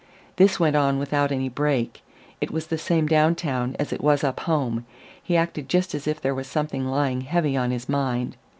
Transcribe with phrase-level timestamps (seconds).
[0.37, 2.01] This went on without any break;
[2.41, 4.83] it was the same down town as it was up home,
[5.21, 8.35] he acted just as if there was something lying heavy on his mind.